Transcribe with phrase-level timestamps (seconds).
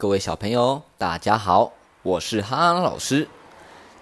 [0.00, 3.28] 各位小朋友，大家好，我是哈安老师。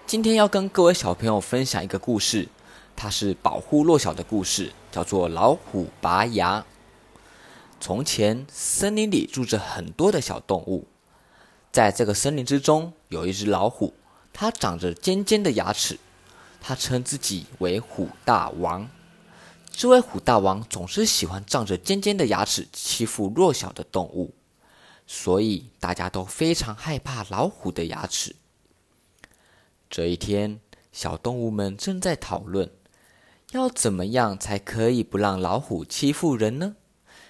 [0.07, 2.47] 今天要跟各位小朋友分享一个故事，
[2.95, 6.61] 它是保护弱小的故事，叫做《老虎拔牙》。
[7.81, 10.87] 从前，森林里住着很多的小动物，
[11.69, 13.93] 在这个森林之中，有一只老虎，
[14.31, 15.99] 它长着尖尖的牙齿，
[16.61, 18.89] 它称自己为虎大王。
[19.69, 24.33] 这位虎大王总是喜欢仗着尖尖的牙齿欺负弱小的动物，
[25.11, 28.35] 所以大家都非常害怕老虎的牙齿。
[29.89, 30.59] 这一天，
[30.91, 32.69] 小动物们正在讨论，
[33.51, 36.75] 要怎么样才可以不让老虎欺负人呢？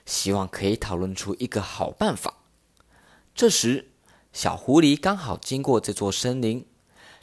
[0.05, 2.33] 希望可以讨论出一个好办法。
[3.33, 3.91] 这时，
[4.33, 6.65] 小狐狸刚好经过这座森林，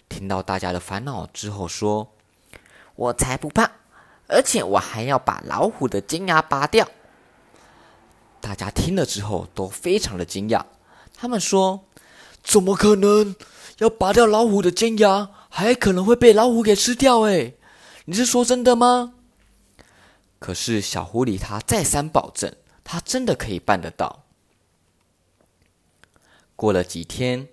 [0.09, 2.15] 听到大家的烦恼之后，说
[2.97, 3.73] ：“我才不怕！”
[4.27, 6.89] 而且我还要把老虎的尖牙拔掉。
[8.47, 10.65] 大家听了之后都非常的惊讶，
[11.17, 11.85] 他们说
[12.45, 13.35] ：“怎么可能？
[13.79, 17.23] 要拔掉老虎的尖牙，还可能会被老虎给吃掉？
[17.23, 17.55] 哎，
[18.05, 19.15] 你是说真的吗？”
[20.39, 24.23] 可是小狐狸他再三保证，他真的可以办得到。
[26.55, 27.49] 过了几天，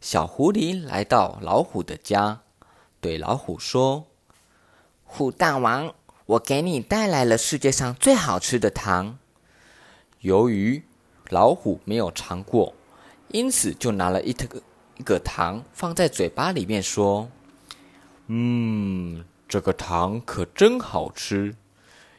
[0.00, 2.40] 小狐狸来到老虎的家，
[2.98, 4.06] 对老虎说
[5.04, 5.94] ：“虎大王。”
[6.24, 9.18] 我给你带来了世界上最好吃的糖。
[10.20, 10.82] 由于
[11.30, 12.74] 老虎没有尝过，
[13.28, 14.62] 因此就拿了一个
[14.98, 17.30] 一个糖放在嘴巴里面，说
[18.28, 21.56] ：“嗯，这个糖可真好吃。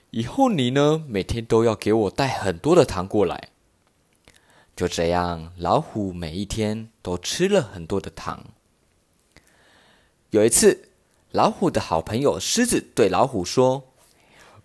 [0.10, 3.50] 以后你呢，每天都要给我带很多的糖过来。”
[4.76, 8.46] 就这样，老虎每一天都吃了很多的糖。
[10.32, 10.90] 有一次，
[11.32, 13.84] 老虎的好朋友狮子对老虎说。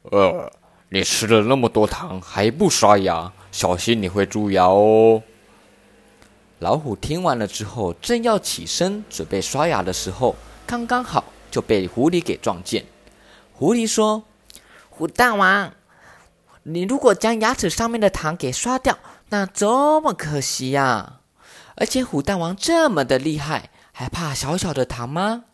[0.05, 0.51] 呃，
[0.89, 5.21] 你吃了那么多糖还不刷牙，小心你会蛀牙哦。
[6.61, 12.87] 老虎听完了之后，正要起身准备刷牙的时候，刚刚好就被狐狸给撞见。
[13.53, 14.25] 狐狸说
[14.89, 15.75] ：“虎大王，
[16.63, 18.97] 你如果将牙齿上面的糖给刷掉，
[19.31, 21.21] 那多么可惜呀！
[21.75, 25.45] 而且虎大王这么的厉害，还怕小小的糖吗？”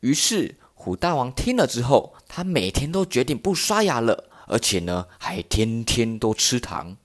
[0.00, 0.56] 于是。
[0.84, 6.96] 虎大王听了之后，他每天都决定不刷牙了，而且呢，还天天都吃糖。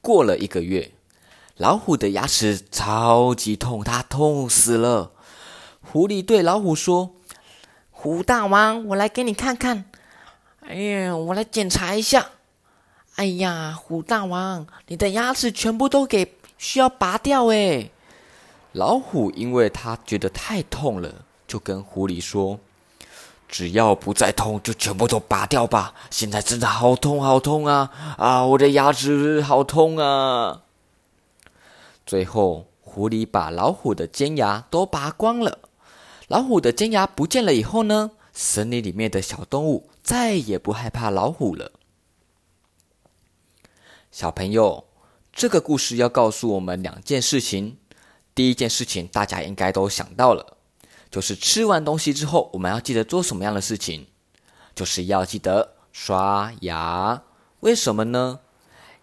[0.00, 0.92] 过了一个月，
[1.56, 5.10] 老虎的牙齿超级痛，它痛死了。
[5.80, 7.16] 狐狸对老虎说
[7.90, 9.86] ：“虎大王，我来给你看看。
[10.60, 12.30] 哎呀，我来检查一下。
[13.16, 17.90] 哎呀，虎大王，你的牙齿全部都给需要拔掉哎。”
[18.70, 21.24] 老虎因为他觉得太痛了。
[21.52, 22.58] 就跟狐狸说
[23.46, 25.92] ：“只要不再痛，就全部都拔掉吧。
[26.08, 27.90] 现在真的好痛，好痛啊！
[28.16, 30.62] 啊，我的牙齿好痛啊！”
[32.06, 35.58] 最后，狐狸把老虎的尖牙都拔光了。
[36.28, 41.72] 老虎的尖牙不见了以后呢，森林里面的小动物再也不害怕老虎了。
[44.10, 44.86] 小朋友，
[45.30, 47.76] 这个故事要告诉我们两件事情。
[48.34, 50.56] 第一件事情，大家应该都想到了。
[51.12, 54.06] 就是吃完东西之后，我们要记得做什么样的事情？
[54.74, 57.22] 就是要记得刷牙。
[57.60, 58.40] 为什么呢？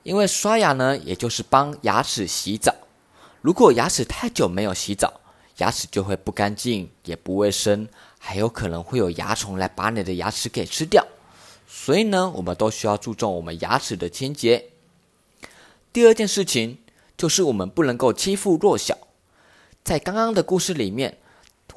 [0.01, 2.73] 因为刷牙呢，也就是帮牙齿洗澡。
[3.41, 5.21] 如果牙齿太久没有洗澡，
[5.57, 7.87] 牙齿就会不干净，也不卫生，
[8.17, 11.05] 还有可能会有牙虫来把你的牙齿给吃掉。
[11.67, 14.69] 所以呢，我们都需要注重我们牙齿的清洁。
[15.93, 16.79] 第二件事情
[17.15, 18.97] 就是我们不能够欺负弱小。
[19.83, 21.19] 在刚刚的故事里面。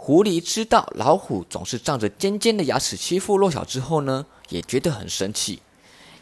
[0.04, 5.62] 狐狸知道老虎总是仗着尖尖的牙齿欺负弱小之后呢，也觉得很生气。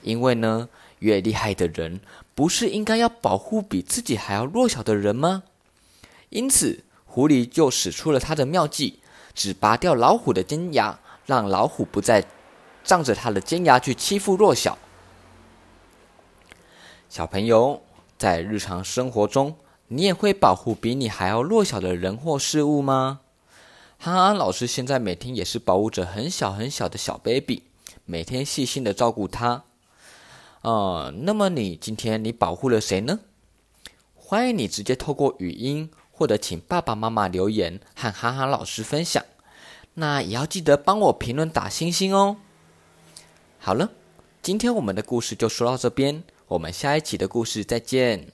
[0.02, 0.68] 因为呢，
[0.98, 1.98] 越厉害的人
[2.34, 5.44] 不是应该要保护比自己还要弱小的人吗？
[6.28, 8.98] 因此，狐狸就使出了他的妙计，
[9.34, 12.26] 只拔掉老虎的尖牙，让老虎不再
[12.84, 14.76] 仗着他的尖牙去欺负弱小。
[17.08, 17.80] 小朋友，
[18.18, 19.56] 在日常生活中，
[19.88, 23.20] 你也会保护比你还要弱小的人或事物吗？
[24.02, 27.64] 憨憨老师现在每天也是保护着很小很小的小 baby，
[28.06, 29.64] 每天细心的照顾他。
[30.62, 33.20] 呃，那么你今天你保护了谁呢？
[34.14, 39.22] 欢迎你直接透过语音或者请爸爸妈妈留言和憨憨老师分享。
[39.92, 42.38] 那也要记得帮我评论打星星哦。
[43.58, 43.90] 好了，
[44.40, 48.28] 今天我们的故事就说到这边，我们下一期的故事再见。